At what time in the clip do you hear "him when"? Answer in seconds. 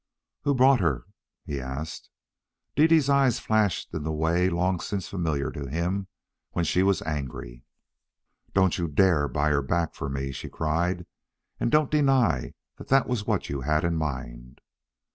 5.69-6.65